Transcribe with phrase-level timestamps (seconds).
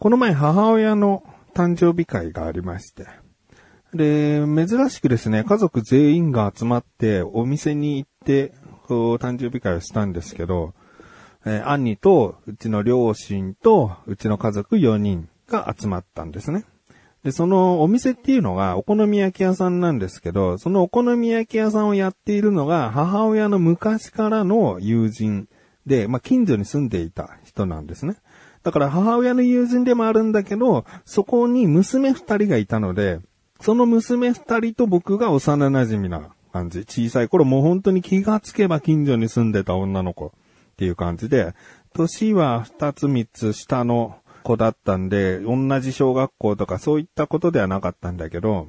[0.00, 1.22] この前母親の
[1.54, 3.06] 誕生日会がありまして。
[3.92, 8.54] で、珍しくですね、家族全員が集まってお店に行って、
[8.86, 10.72] こう誕生日会をしたんですけど、
[11.44, 16.64] えー兄と、うちの両親と、うちの家族4人が集まったんですね。
[17.22, 25.46] で、そのお店っていうのがお好み焼き屋さんなんですけど、そのお好み焼き屋さんをやっているのが母親の昔からの友人
[25.84, 28.16] で、まあ、近所に住んでいた人なんですね。
[28.62, 33.20] だから母親の友人でもあるんだけど、そこに娘二人がいたので、
[33.60, 36.80] その娘二人と僕が幼馴染な感じ。
[36.80, 40.30] 小さい頃もう本当に気がつけば近所に住んでた女の子っ
[40.76, 41.54] ていう感じで、
[41.94, 48.68] 年は二つ三つ下の子だったんで、同じ小学校とかそういったことではなかったんだけど、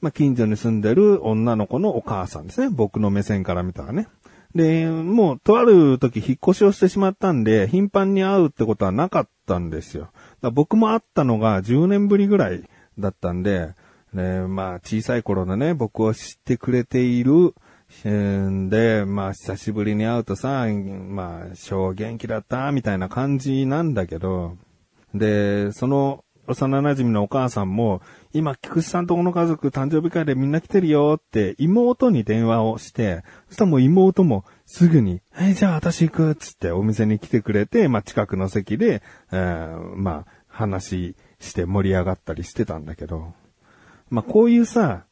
[0.00, 2.68] まあ、近所に住んでる女の子のお母さんですね。
[2.70, 4.08] 僕の目線から見たらね。
[4.56, 10.10] で、もう、とある時引っ越しをしてしまったんで、頻繁に会うってことはなかったんですよ。
[10.40, 12.64] だ僕も会ったのが10年ぶりぐらい
[12.98, 13.74] だったんで、
[14.12, 17.54] ね、まあ、小さい頃のね、僕を知ってくれている、
[18.08, 24.56] んで、まあ、久しぶりに会うとさ、まあ、小元気だった、みたいな感じなんだけど、
[25.14, 28.02] で、その、幼馴染のお母さんも、
[28.32, 39.02] 今、菊池さんとこの家族誕生日会でみんな来てるよって妹に電話をして、そしたらもう妹もすぐに、はい、じゃあ私行くっつってお店に来てくれて、まあ近くの席で、
[39.32, 43.34] えーまあ話して盛り上がったりしてたんだけど、
[44.08, 45.04] まあこういうさ、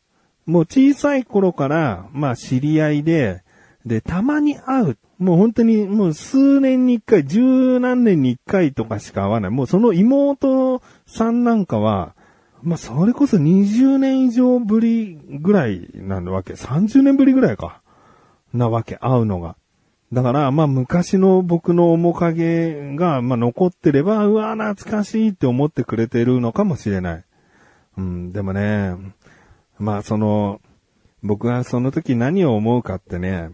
[0.46, 3.42] もう小さい頃から、まあ知り合いで、
[3.84, 4.98] で、たまに会う。
[5.18, 9.50] もう本当にもう数年に一回、十何年に一回とかしか会わない。
[9.50, 12.14] もうその妹さんなんかは、
[12.62, 16.54] まあそれこそ20年以上ぶりぐらいなわけ。
[16.54, 17.82] 30年ぶりぐらいか。
[18.52, 19.56] なわけ、会うのが。
[20.12, 27.24] だから、まあ昔の僕の面影が、まあ残ってれば、うわ、懐かしいって思ってくれてるのかもしれない。
[27.98, 28.94] うん、でもね、
[29.78, 30.60] まあその、
[31.22, 33.50] 僕はその時何を思うかってね、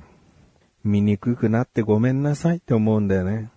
[0.84, 3.50] 醜くなってごめんなさいって思うんだよね。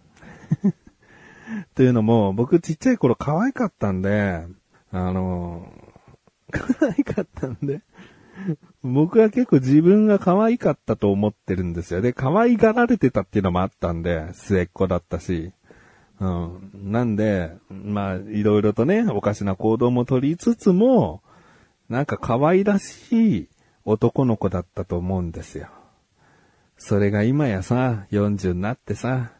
[1.75, 4.45] というのも、僕ちっちゃい頃可愛かったんで、
[4.91, 5.72] あの、
[6.51, 7.81] 可愛かったんで、
[8.83, 12.01] 僕は結構自分が可愛かったと思ってるんですよ。
[12.01, 15.51] で、可愛がられてたっていうのもあったんで、末っ子だったし。
[16.19, 16.72] うん。
[16.73, 21.22] なんで、まあ、いろいろとね、おかしな行動も取りつつも、
[21.89, 23.50] なんか可愛らしい
[23.85, 25.67] 男の子だったと思うんですよ。
[26.85, 29.31] それが今やさ、40になってさ、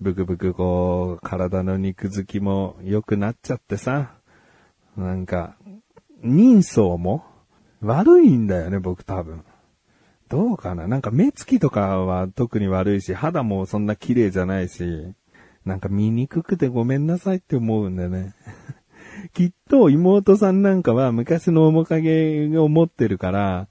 [0.00, 4.14] ブクブクこう、体の肉付きも良くなっちゃってさ、
[4.96, 5.54] なんか、
[6.20, 7.24] 人相も
[7.80, 9.44] 悪いんだよね、僕多分。
[10.28, 10.88] どうかな？
[10.88, 15.14] なんか目つきとかは特に悪いし、肌もそんな綺麗じゃないし、
[15.64, 18.34] なんか醜くくてごめんなさいって思うんだよね。
[19.32, 23.68] きっと妹さんなんかは昔の面影を持ってるから、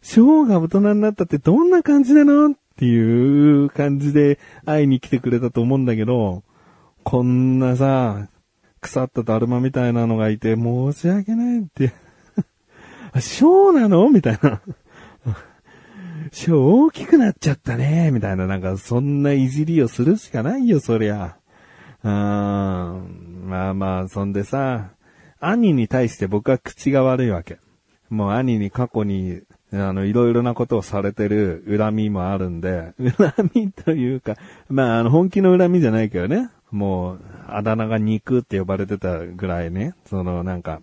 [0.00, 6.42] 翔が大人になったってどんな感じなのっっていう感じで会いに来てくれたと思うんだけど、
[7.04, 8.28] こんなさ、
[8.80, 11.92] 腐っただるまみたいなのがいて申し訳ないって。
[13.12, 14.08] あ、翔なの？
[14.10, 14.62] みたいな。
[16.32, 18.10] 翔大きくなっちゃったね。
[18.10, 21.36] みたいな、なんかそんないじりをするしかないよ、そりゃ。
[22.02, 23.48] うーん。
[23.48, 24.90] まあまあ、そんでさ、
[25.40, 27.58] 兄に対して僕は口が悪いわけ。
[28.08, 34.36] もう兄に過去に、あの、いろいろなことをされてる恨みもあるんで、 恨みというか、
[34.68, 36.50] まあ、あの、本気の恨みじゃないけどね。
[36.70, 39.94] もう、あだ名が肉って呼ばれてたぐらいね。
[40.04, 40.80] その、なんか、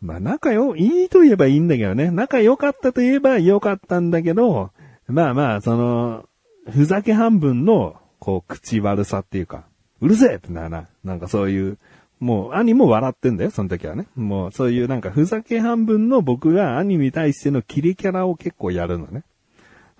[0.00, 2.10] まあ、仲よ、いいと言えばいいんだけどね。
[2.10, 4.70] 仲良かったと言えば良かったんだけど、
[5.06, 6.24] まあまあ、その、
[6.70, 9.64] ふざけ半分の、こう、口悪さっていうか、
[10.00, 11.78] うるせえってなな、なんかそういう、
[12.20, 14.06] もう、兄も笑ってんだよ、その時はね。
[14.14, 19.24] もう、そういうなんか、ふざけ半分の僕が兄に対してのキレキャラを結構やるのね。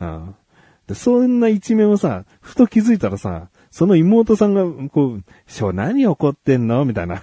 [0.01, 0.35] うん。
[0.87, 6.85] で、そんな一面をさ、ふと気づいたらさ、その妹さんが、こう、しょ、何怒ってんの？
[6.85, 7.23] みたいな。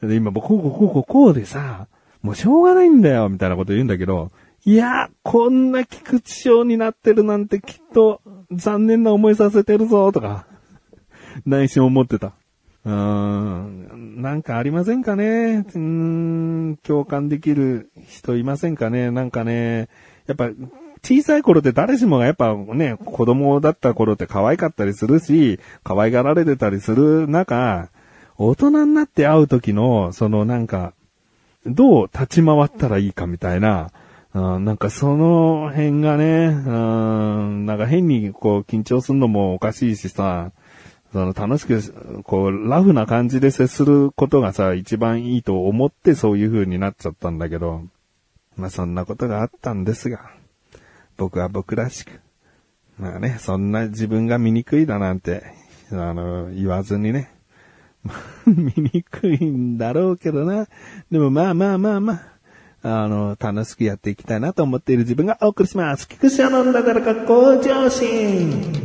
[0.02, 1.88] で、今、こう、こう、こう、こう、こうでさ、
[2.22, 4.30] もうしょうがないんだよ、みたいなこと言うんだけど、
[4.64, 8.20] いや、こんな菊池賞になってるなんてきっと
[8.52, 10.46] 残念な思いさせてるぞ、とか、
[11.44, 12.32] 内心思ってた。
[12.84, 15.64] うん、なんかありませんかね？
[15.74, 19.10] うん、共感できる人いませんかね？
[19.10, 19.88] なんかね、
[20.26, 20.50] やっぱ、
[21.04, 27.88] 小さい頃って誰しもがやっぱね、子供だった頃って可愛かったりするし、可愛がられてたりする中、
[28.36, 30.92] 大人になって会う時の、そのなんか、
[31.66, 33.90] どう立ち回ったらいいかみたいな、
[34.34, 40.52] うんなんかその辺がね、うんなんか変にこう緊張するのもおかしいしさ、
[41.12, 47.82] その楽しく、こう、ラフな感じで接することがさ、一番いいと思ってそういう風になっちゃったんだけど、
[48.56, 50.30] まあそんなことがあったんですが、
[51.18, 52.20] 僕は僕らしく、
[52.98, 55.42] まあね、そんな自分が醜いだなんて、
[55.90, 57.30] あの、言わずにね、
[58.46, 60.66] 醜いんだろうけどな。
[61.10, 62.12] でもまあまあまあま
[62.82, 66.08] あ、あの、楽しくやっていきたいなと思っている自分がお送りします。
[66.08, 68.81] 菊池のんだからか向上心。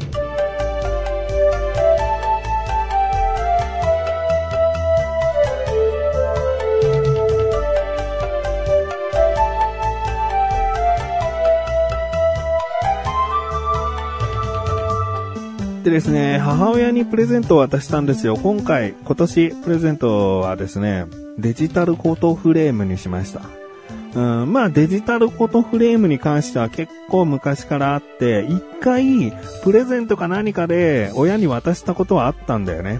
[15.87, 18.35] でですね、母親にプレゼントを渡したんですよ。
[18.35, 21.05] 今回、今年プレゼントはですね、
[21.37, 23.43] デジタルフォトフレームにしました。
[24.13, 29.31] うん、まあデジタルフォトフレームに関しては結構昔からあって、一回
[29.63, 32.99] プレゼントか何かで親に渡したことはあったんだよね。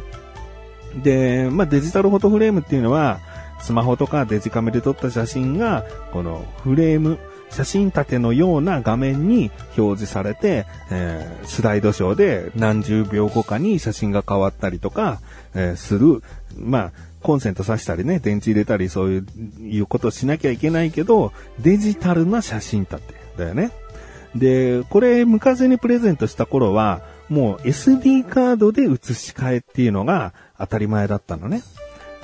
[1.04, 3.20] で、まあデジタルフォトフレームっていうのは、
[3.60, 5.84] スマホとかデジカメで撮った写真が、
[6.14, 15.20] このフレーム、写真立てのような画面に表示されて、えー、スライドショーで何十秒後かに写真が変わったりとか、
[15.56, 16.22] えー、する。
[16.60, 16.92] まあ、
[17.22, 19.26] コンセント挿したりね、電池入れたりそういう
[19.62, 23.72] いうことしなきゃいけないけど、デジタルな写真立てだよね。
[24.36, 31.62] で、これ昔にプレゼントした頃は、もう SD カードで写し替えっていうのが当たり前だったのね。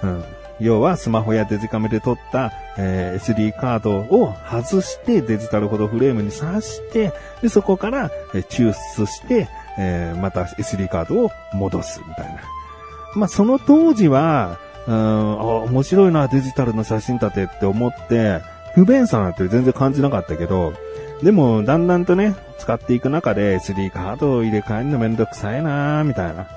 [0.04, 0.24] うん。
[0.64, 12.42] 要はスマホやデジカメで撮った、えー、SD カードを外してデジタルフォトフレームに挿して、で、そこから、え、抽出して、えー、また SD カードを戻すみたいな。
[13.16, 14.58] まあ、その当時は、
[14.88, 18.42] うん、あ、面白いな、デジタルの写真立てって思って、
[18.74, 20.74] 不便さなんて全然感じなかったけど、
[21.22, 26.48] でも、だんだんとね、使っていく中で SD カードを入れ替えるのめんどくさいなみたいな。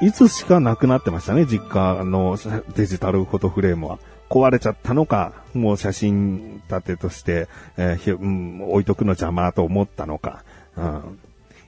[0.00, 2.38] いつしかなくなってましたね、実家の
[2.74, 3.98] デジタルフォトフレームは。
[4.30, 10.44] 壊れちゃったのか、もう写真立てとして、えーうん、置いとくの邪魔と思ったのか、
[10.76, 11.18] うん、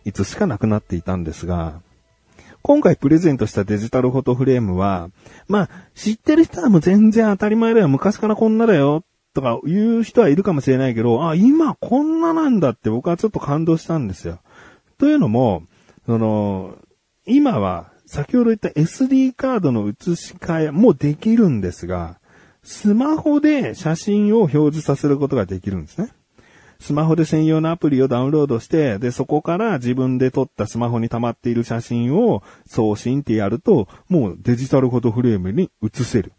[0.05, 1.83] いつしかなくなっていたんですが、
[2.63, 5.11] 今回プレゼントしたデジタルフォトフレームは、
[5.49, 9.03] まあ、知ってる人はもう全然当たり前だよ、昔からこんなだよ、
[9.35, 14.39] とか言う人はいるかもしれないけど、あ、今こんななんだって僕はちょっと感動したんですよ。
[14.99, 15.65] というのも、
[16.07, 16.77] その、
[17.27, 22.19] 今は先ほど言った SD カードの写し替えもできるんですが、
[22.63, 26.13] スマホで写真を表示させることができるんですね。
[26.79, 36.35] スマホで専用のアプリをダウンロードして、で、そこから自分で撮ったスマホに溜まっている写真を送信ってやると、もうデジタルフォトフレームに写せる。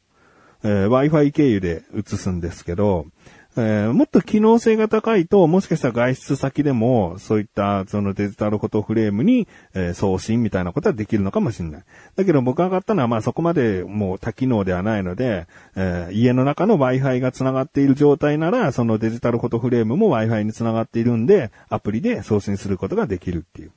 [0.64, 3.08] えー、Wi-Fi 経由で写すんですけど、
[3.56, 11.84] えー、もっと機能性が高いと、もしかしたら外出先でも、そういったそのデジタルフォトフレームに、えー、送信みたいなことはできるのかもしれない。
[12.16, 15.46] だけど僕が買ったのはまあそこまでもう多機能ではないので、
[15.76, 23.72] えー、家の中の Wi-Fi が繋がっている状態なら、そのデジタルフォトフレームも Wi-Fi に繋がっているんで、アプリで送信することができるっていう。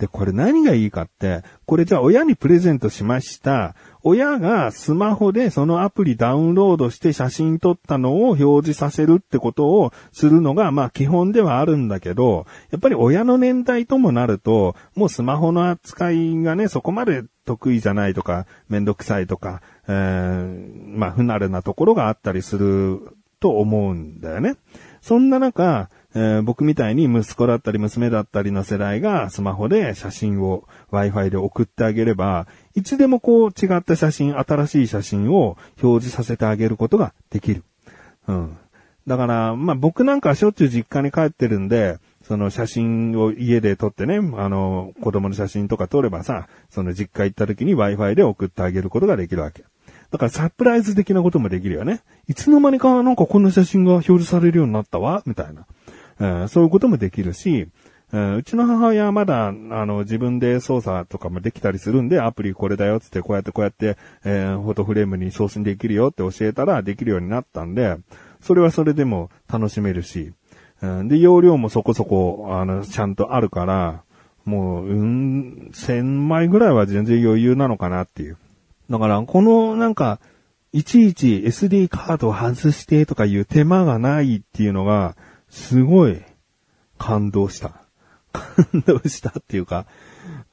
[0.00, 3.74] で、これ何がいいかって、これじゃあ親にプレゼントしました。
[4.02, 23.00] 親がスマホでそのアプリダウンロードして写真撮ったのを表示させるってことをするのが、まあ基本ではあるんだけど、やっぱり親の年代ともなると、もうスマホの扱いがね、そこまで得意じゃないとか、めんどくさいとか、えー、まあ不慣れなところがあったりする
[23.38, 24.56] と思うんだよね。
[25.02, 37.62] そんな中、えー、僕みたいに息子だったり娘だったりの世代がスマホで写真を Wi-Fi で送ってあげれば、いつでもこう違った写真、新しい写真を表示させてあげることができる。
[38.26, 38.56] うん。
[39.06, 49.64] だから、まあ僕なんかしょっちゅう実家に帰ってるんで、その写真を家で撮ってね、あの、子供の写真とか撮ればさ、その実家行った時に Wi-Fi で送ってあげることができるわけ。
[50.10, 52.02] だからサプライズ的なこともできるよね。
[52.26, 55.66] いつの間にかなんかこんな写真が表示されるようになったわ、みたいな。
[56.20, 57.68] えそういうこともできるし、
[58.12, 67.98] うちの母親はまだ、あの、自分で操作とかもできたりするんで、アプリこれだよっつって、こうやってこうやって、えー、フォトフレームに送信できるよって教えたらできるようになったんで、
[68.40, 70.32] それはそれでも楽しめるし、
[70.82, 74.02] うん、で、容量もそこそこ、あの、ちゃんとあるから、
[74.44, 78.38] もう、うん、1000枚ぐらいは全然余裕なのかなっていう。
[78.88, 80.18] だから、この、なんか、
[80.72, 85.16] いちいち SD カードを外してとかいう手間がないっていうのが、
[85.50, 86.22] すごい
[86.96, 87.79] 感動した。
[88.32, 89.86] 感動したっていうか、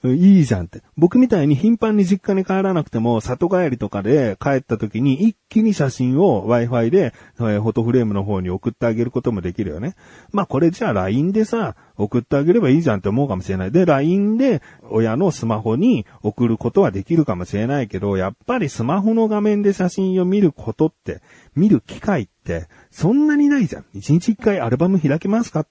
[0.03, 0.81] いいじゃんって。
[0.95, 9.95] 僕みたいに頻繁に実家に帰らなくても、里帰りとかで帰った時に一気に写真を Wi-Fi で、フォトフレームの方に送ってあげることもできるよね。
[10.31, 13.71] まあこれじゃあ LINE でさ、送ってあげればいいじゃんって思うかもしれない。
[13.71, 21.21] で、LINE で親のスマホに送ることはできるかもしれないけど、やっぱりスマホの画面で写真を見ることって、
[21.55, 23.85] 見る機会って、そんなにないじゃん。
[23.93, 25.65] 一日一回アルバム開けますか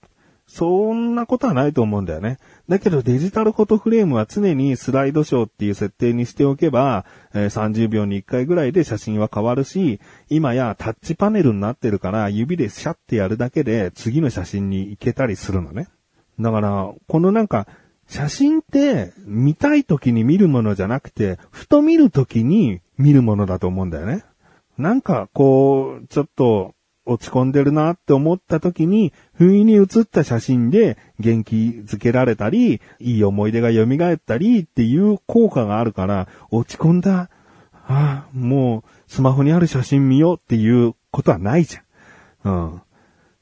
[0.47, 2.39] そんなことはないと思うんだよね。
[2.69, 15.89] だけどデジタルフォトフレームは常にスライドショーっていう設定にしておけば、えー、30秒に1回ぐらいで写真は変わるし、今やタッチパネルになってるから指でシャッてやるだけで次の写真に行けたりするのね。
[16.39, 17.67] だから、このなんか、
[18.09, 24.25] 写真って見たい時に見るものじゃなくて、ふと見る時に見るものだと思うんだよね。
[24.79, 26.75] なんかこう、ちょっと
[27.07, 31.55] 落ち込んでるなって思った時に、不意に写った写真で元気
[31.87, 37.31] づけられたり、いい思い出が蘇ったりっていう効果があるから、落ち込んだ、
[37.89, 42.53] ああ、もうスマホにある写真見ようっていうことはないじゃん。
[42.53, 42.83] うん。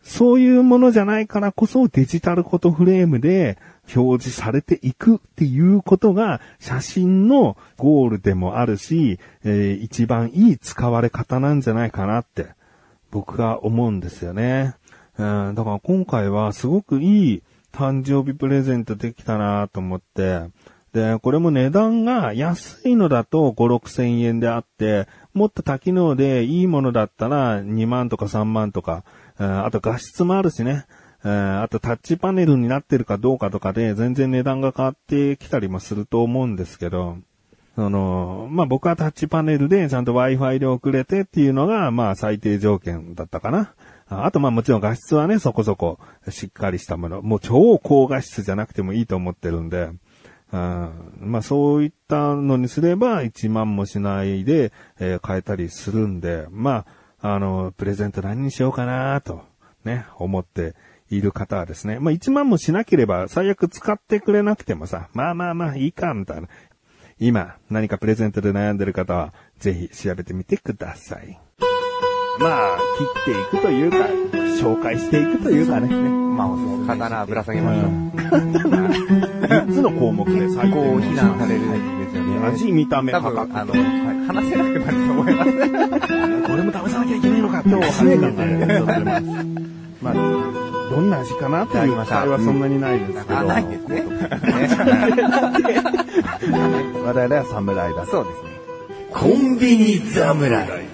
[0.05, 3.59] そういうものじゃないからこそデジタルフォトフレームで
[3.97, 12.49] 表示されていくっていうことが写真のゴールでもあるし、えー、一番いい使われ方なんじゃないかなって
[13.15, 14.75] 僕は思うんですよね。
[15.17, 17.43] うん、だから今回はすごくいい
[17.73, 20.43] 誕生日プレゼントできたなと思って、
[20.93, 29.05] で、これも値段が安いのだと5、6千円であって、もっと多機能でいいものだったら2万とか3万とか、
[29.39, 30.85] あと画質もあるしね、
[31.23, 37.19] あとタッチパネルになってるかどうかとかで全然値段が変わってきたりもすると思うんですけど、
[37.75, 43.75] その、まあ、僕はタッチパネルでちゃんと Wi-Fi で送れてっていうのが、ま、最低条件だったかな。
[44.09, 47.23] あと、ま、もちろん画質はね、そこそこしっかりしたもの。
[47.23, 49.91] もう超高画質じゃなくてもいいと思ってるんで、
[50.53, 56.85] あまあ、そういったのにすれば1万もしないで、えー、買えたりするんで、ま
[57.21, 59.43] あ、あの、プレゼント何にしようかなと、
[59.85, 60.75] ね、思って
[61.11, 66.49] いる方はですね、まあ、1万もしなければ最悪使ってくれなくてもさ、まあまあまあいいか、みたいな。
[67.19, 71.39] 今、何かプレゼントで悩んでる方は、ぜひ調べてみてください。
[72.41, 72.79] まあ、
[73.25, 73.99] 切っていくというか、
[74.61, 75.89] 紹介していくというかね。
[75.89, 76.49] まあ、
[76.89, 77.85] 刀ぶら下げましょう。
[79.47, 82.47] 3つの項目で最高を非難されるんですよね。
[82.49, 83.73] 味、見た目、多分、あの、
[84.27, 85.51] 話せなくなると思います。
[85.53, 89.23] これも試さなきゃいけないのか、今日は話がね。
[90.03, 90.15] まあ、
[90.91, 93.39] どんな味かなっていう期待はそんなにないですけど。
[93.39, 94.05] あ、ないですね。
[97.05, 98.07] 我々は侍だ。
[98.07, 98.49] そうですね。
[99.13, 100.94] コンビニ侍。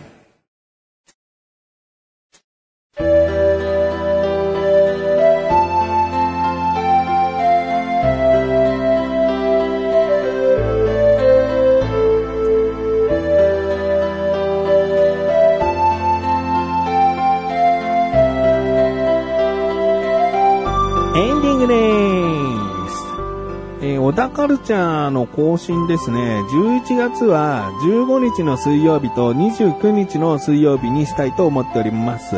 [23.99, 26.41] 小田カルチャーの更新ですね。
[26.53, 32.37] 11月は15日の水曜日と29日の水曜日にしたいと思っております。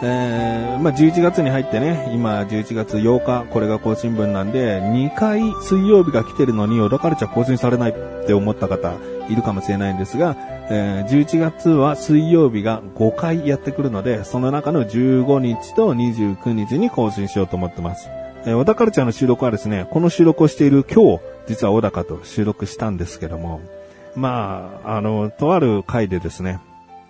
[0.00, 8.92] えー、まあ、11月に入ってね、今11月8日、これが更新分なんで、2回水曜日が来てるのに、小田カルチャー更新されないって思った方
[9.28, 10.36] いるかもしれないんですが、
[10.70, 18.08] えー、11月は水曜日が5回やってくるので、その中の15日と29日に更新しようと思ってます。
[18.44, 23.60] えー、小田カルチャーの収録はですね、この収録をしている今日、実は小高と収録したんですけども、
[24.14, 26.60] まあ、あの、とある回でですね、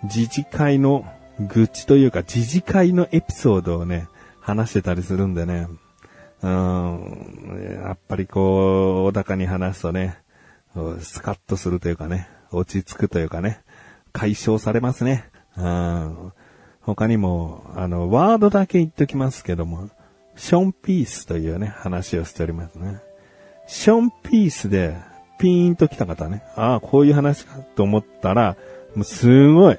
[0.03, 1.05] 自治会の
[1.39, 4.07] 愚痴というか、自治会のエピソードをね、
[4.41, 5.67] 話してたりするんでね、
[6.41, 10.17] うん、やっぱりこう、小高に話すとね、
[10.99, 13.61] スカッとするというかね、落ち着くというかね、
[14.13, 15.25] 解消されますね。
[15.57, 16.33] うん、
[16.81, 19.89] 他にも、あの、ワードだけ言っときますけども、
[20.39, 23.01] ションピースというね、話をしておりますね。
[23.67, 24.95] ションピースで
[25.37, 28.55] ピーンと来た方ね、ああ、こういう話かと思ったら、
[28.95, 29.77] もうすごい、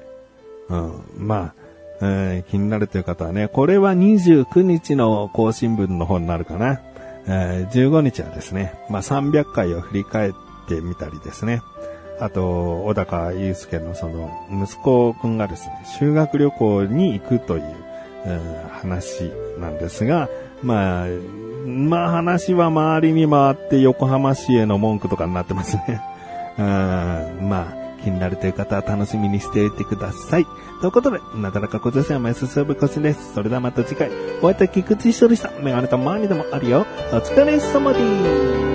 [0.69, 1.61] うん、まあ、
[2.03, 6.79] えー、気になるという方はね、これは29日の更新分の方になるかな。
[7.27, 10.33] えー、15日はですね、まあ300回を振り返っ
[10.69, 11.61] てみたりですね。
[12.19, 17.63] あと、小高祐介のその、息子くんがですね、修学旅行に行くという、
[18.25, 20.29] えー、話なんですが、
[20.63, 21.07] まあ、
[21.65, 26.01] まあ話は周りに回って横浜市への文句とかになってますね。
[26.57, 26.65] うん、
[27.49, 30.45] まあ、気になるという方は楽しみにしていてください。
[30.81, 33.33] ということで、なだらか小女子はメススブコシです。
[33.33, 34.09] それではまた次回、
[34.41, 36.85] お会いいた菊池処理したメガネとマーニでもあるよ。
[37.13, 38.70] お疲れ様です。